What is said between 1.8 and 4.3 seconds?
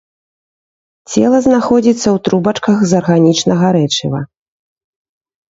ў трубачках з арганічнага рэчыва.